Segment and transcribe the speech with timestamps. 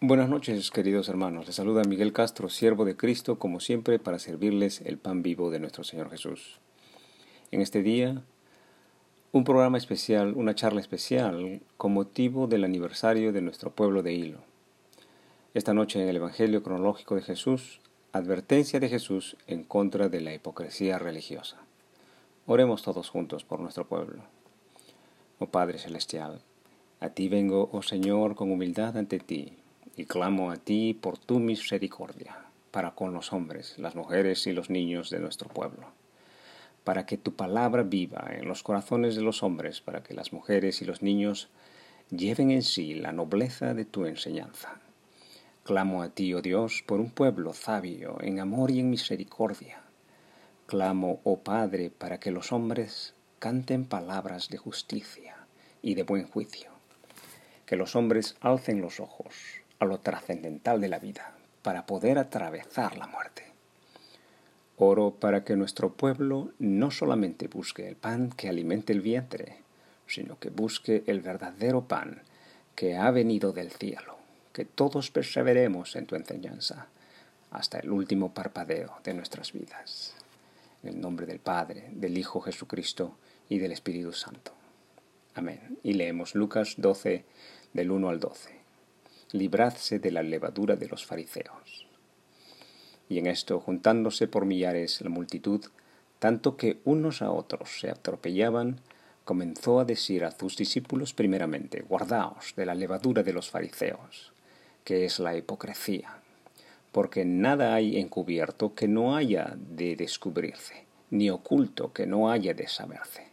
[0.00, 1.46] Buenas noches, queridos hermanos.
[1.46, 5.58] Les saluda Miguel Castro, siervo de Cristo, como siempre, para servirles el pan vivo de
[5.58, 6.60] nuestro Señor Jesús.
[7.50, 8.22] En este día,
[9.32, 14.38] un programa especial, una charla especial, con motivo del aniversario de nuestro pueblo de Hilo.
[15.52, 17.80] Esta noche en el Evangelio cronológico de Jesús,
[18.12, 21.56] advertencia de Jesús en contra de la hipocresía religiosa.
[22.46, 24.22] Oremos todos juntos por nuestro pueblo.
[25.40, 26.40] Oh Padre Celestial,
[27.00, 29.56] a ti vengo, oh Señor, con humildad ante ti
[29.98, 32.38] y clamo a ti por tu misericordia
[32.70, 35.88] para con los hombres, las mujeres y los niños de nuestro pueblo,
[36.84, 40.82] para que tu palabra viva en los corazones de los hombres, para que las mujeres
[40.82, 41.48] y los niños
[42.10, 44.80] lleven en sí la nobleza de tu enseñanza.
[45.64, 49.82] Clamo a ti, oh Dios, por un pueblo sabio en amor y en misericordia.
[50.66, 55.34] Clamo, oh Padre, para que los hombres canten palabras de justicia
[55.82, 56.70] y de buen juicio.
[57.66, 59.34] Que los hombres alcen los ojos
[59.78, 61.32] a lo trascendental de la vida
[61.62, 63.44] para poder atravesar la muerte.
[64.76, 69.56] Oro para que nuestro pueblo no solamente busque el pan que alimente el vientre,
[70.06, 72.22] sino que busque el verdadero pan
[72.74, 74.16] que ha venido del cielo,
[74.52, 76.86] que todos perseveremos en tu enseñanza
[77.50, 80.14] hasta el último parpadeo de nuestras vidas.
[80.82, 83.16] En el nombre del Padre, del Hijo Jesucristo
[83.48, 84.52] y del Espíritu Santo.
[85.34, 85.78] Amén.
[85.82, 87.24] Y leemos Lucas 12,
[87.72, 88.57] del 1 al 12
[89.32, 91.86] libradse de la levadura de los fariseos.
[93.08, 95.64] Y en esto, juntándose por millares la multitud,
[96.18, 98.80] tanto que unos a otros se atropellaban,
[99.24, 104.32] comenzó a decir a sus discípulos primeramente, guardaos de la levadura de los fariseos,
[104.84, 106.20] que es la hipocresía,
[106.92, 112.68] porque nada hay encubierto que no haya de descubrirse, ni oculto que no haya de
[112.68, 113.28] saberse.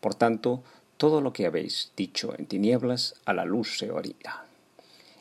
[0.00, 0.62] Por tanto,
[0.96, 4.46] todo lo que habéis dicho en tinieblas a la luz se oirá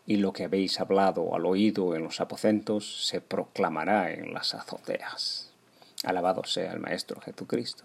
[0.06, 5.52] y lo que habéis hablado al oído en los aposentos se proclamará en las azoteas.
[6.04, 7.84] Alabado sea el Maestro Jesucristo.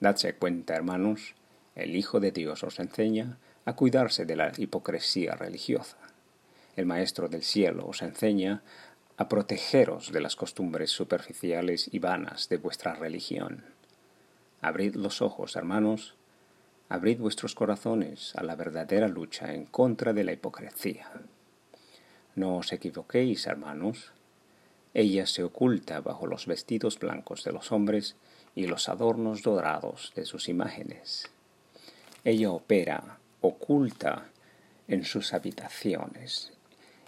[0.00, 1.34] Dadse cuenta, hermanos,
[1.74, 5.96] el Hijo de Dios os enseña a cuidarse de la hipocresía religiosa.
[6.76, 8.62] El Maestro del Cielo os enseña
[9.16, 13.64] a protegeros de las costumbres superficiales y vanas de vuestra religión.
[14.60, 16.14] Abrid los ojos, hermanos,
[16.92, 21.10] abrid vuestros corazones a la verdadera lucha en contra de la hipocresía.
[22.34, 24.12] No os equivoquéis, hermanos.
[24.92, 28.16] Ella se oculta bajo los vestidos blancos de los hombres
[28.54, 31.30] y los adornos dorados de sus imágenes.
[32.24, 34.26] Ella opera, oculta
[34.86, 36.52] en sus habitaciones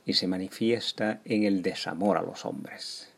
[0.07, 3.11] y se manifiesta en el desamor a los hombres,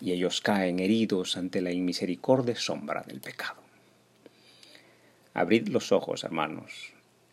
[0.00, 3.63] y ellos caen heridos ante la inmisericordia sombra del pecado.
[5.36, 6.92] Abrid los ojos, hermanos.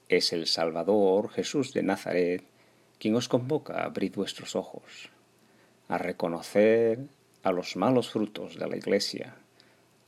[0.09, 2.43] Es el Salvador, Jesús de Nazaret,
[2.97, 5.09] quien os convoca a abrir vuestros ojos,
[5.87, 6.97] a reconocer
[7.43, 9.35] a los malos frutos de la Iglesia,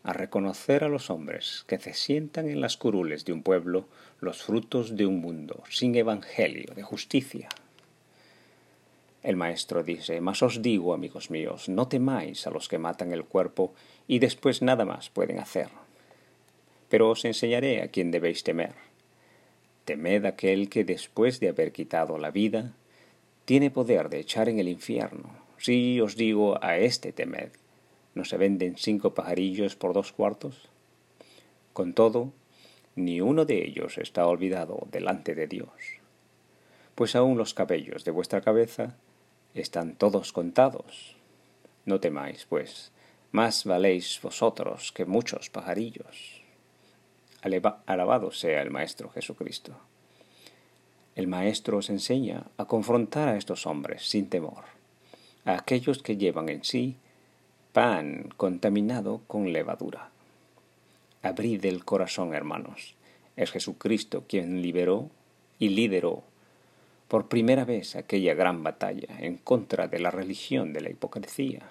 [0.01, 3.85] a reconocer a los hombres que se sientan en las curules de un pueblo
[4.19, 7.47] los frutos de un mundo sin evangelio de justicia.
[9.21, 13.23] El maestro dice, Mas os digo, amigos míos, no temáis a los que matan el
[13.23, 13.75] cuerpo
[14.07, 15.82] y después nada más pueden hacer
[16.93, 18.77] pero os enseñaré a quién debéis temer.
[19.83, 22.77] Temed aquel que después de haber quitado la vida,
[23.45, 25.33] tiene poder de echar en el infierno.
[25.57, 27.49] Sí os digo a este temed.
[28.13, 30.69] ¿No se venden cinco pajarillos por dos cuartos?
[31.73, 32.31] Con todo,
[32.95, 35.97] ni uno de ellos está olvidado delante de Dios.
[36.93, 38.97] Pues aun los cabellos de vuestra cabeza
[39.55, 41.15] están todos contados.
[41.85, 42.91] No temáis, pues,
[43.31, 46.42] más valéis vosotros que muchos pajarillos.
[47.43, 49.75] Alabado sea el Maestro Jesucristo.
[51.15, 54.63] El Maestro os enseña a confrontar a estos hombres sin temor,
[55.43, 56.95] a aquellos que llevan en sí
[57.73, 60.09] pan contaminado con levadura.
[61.21, 62.95] Abrid el corazón, hermanos.
[63.35, 65.09] Es Jesucristo quien liberó
[65.59, 66.23] y lideró
[67.09, 71.63] por primera vez aquella gran batalla en contra de la religión de la hipocresía.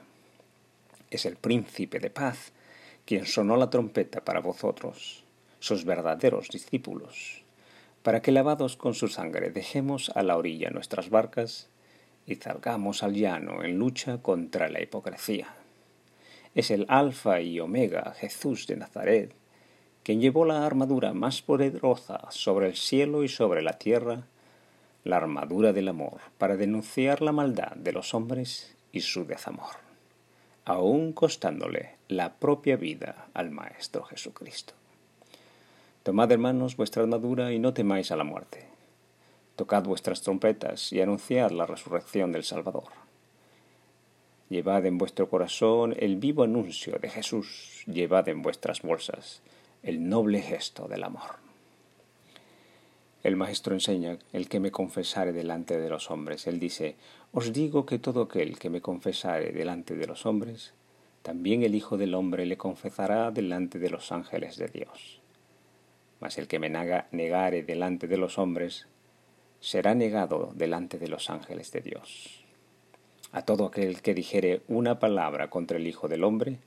[1.10, 2.52] Es el príncipe de paz
[3.06, 5.24] quien sonó la trompeta para vosotros
[5.62, 7.44] sus verdaderos discípulos,
[8.02, 11.68] para que lavados con su sangre dejemos a la orilla nuestras barcas
[12.26, 15.54] y salgamos al llano en lucha contra la hipocresía.
[16.56, 19.32] Es el Alfa y Omega Jesús de Nazaret,
[20.02, 24.26] quien llevó la armadura más poderosa sobre el cielo y sobre la tierra,
[25.04, 29.76] la armadura del amor, para denunciar la maldad de los hombres y su desamor,
[30.64, 34.81] aun costándole la propia vida al Maestro Jesucristo.
[36.02, 38.66] Tomad, hermanos, vuestra armadura y no temáis a la muerte.
[39.54, 42.88] Tocad vuestras trompetas y anunciad la resurrección del Salvador.
[44.48, 49.42] Llevad en vuestro corazón el vivo anuncio de Jesús, llevad en vuestras bolsas
[49.84, 51.36] el noble gesto del amor.
[53.22, 56.48] El Maestro enseña, el que me confesare delante de los hombres.
[56.48, 56.96] Él dice,
[57.30, 60.74] os digo que todo aquel que me confesare delante de los hombres,
[61.22, 65.21] también el Hijo del Hombre le confesará delante de los ángeles de Dios.
[66.22, 68.86] Mas el que me negare delante de los hombres,
[69.58, 72.44] será negado delante de los ángeles de Dios.
[73.32, 76.58] A todo aquel que dijere una palabra contra el Hijo del Hombre,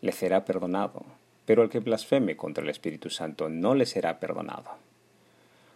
[0.00, 1.04] le será perdonado,
[1.44, 4.70] pero al que blasfeme contra el Espíritu Santo no le será perdonado.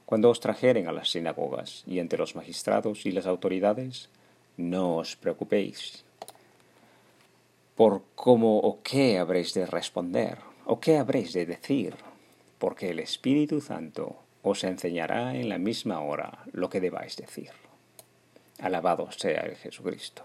[0.06, 4.08] Cuando os trajeren a las sinagogas y entre los magistrados y las autoridades,
[4.56, 6.02] no os preocupéis
[7.74, 11.94] por cómo o qué habréis de responder o qué habréis de decir,
[12.62, 17.50] porque el Espíritu Santo os enseñará en la misma hora lo que debáis decir.
[18.60, 20.22] Alabado sea el Jesucristo.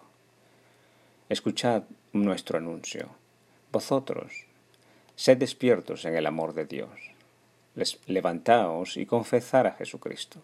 [1.29, 3.09] Escuchad nuestro anuncio.
[3.71, 4.45] Vosotros,
[5.15, 6.91] sed despiertos en el amor de Dios
[8.05, 10.39] levantaos y confesar a Jesucristo.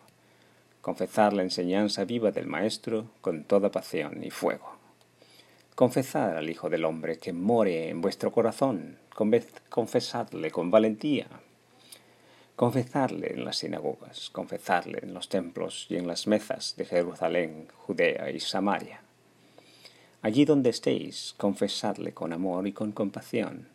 [0.82, 4.78] Confesar la enseñanza viva del Maestro con toda pasión y fuego.
[5.76, 8.98] Confesad al Hijo del Hombre que more en vuestro corazón.
[9.70, 11.28] Confesadle con valentía.
[12.56, 18.30] Confesadle en las sinagogas, confesadle en los templos y en las mesas de Jerusalén, Judea
[18.30, 19.02] y Samaria.
[20.22, 23.68] Allí donde estéis, confesadle con amor y con compasión.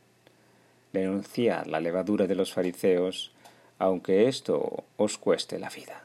[0.92, 3.32] Denunciad la levadura de los fariseos
[3.78, 6.02] aunque esto os cueste la vida.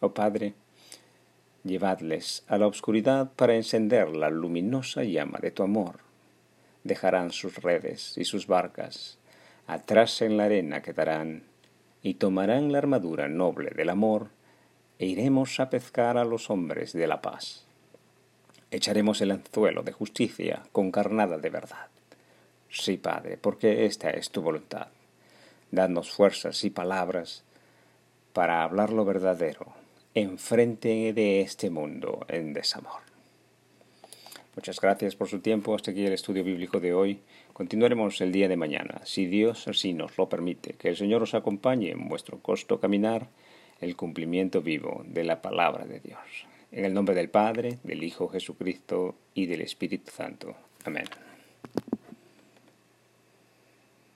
[0.00, 0.54] Oh Padre,
[1.64, 5.98] llevadles a la oscuridad para encender la luminosa llama de tu amor.
[6.84, 9.18] Dejarán sus redes y sus barcas,
[9.66, 11.42] atrás en la arena quedarán,
[12.06, 14.28] y tomarán la armadura noble del amor,
[15.00, 17.64] e iremos a pescar a los hombres de la paz.
[18.70, 21.88] Echaremos el anzuelo de justicia con carnada de verdad.
[22.70, 24.86] Sí, Padre, porque esta es tu voluntad.
[25.72, 27.42] Dadnos fuerzas y palabras
[28.32, 29.72] para hablar lo verdadero
[30.14, 33.05] enfrente de este mundo en desamor.
[34.56, 35.74] Muchas gracias por su tiempo.
[35.74, 37.20] Hasta aquí el estudio bíblico de hoy.
[37.52, 40.72] Continuaremos el día de mañana, si Dios así nos lo permite.
[40.72, 43.28] Que el Señor os acompañe en vuestro costo caminar
[43.82, 46.46] el cumplimiento vivo de la palabra de Dios.
[46.72, 50.56] En el nombre del Padre, del Hijo Jesucristo y del Espíritu Santo.
[50.84, 51.04] Amén.